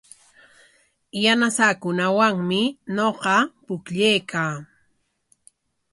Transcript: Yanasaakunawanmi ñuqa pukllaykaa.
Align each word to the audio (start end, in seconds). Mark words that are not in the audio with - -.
Yanasaakunawanmi 1.23 2.61
ñuqa 2.95 3.35
pukllaykaa. 3.65 4.53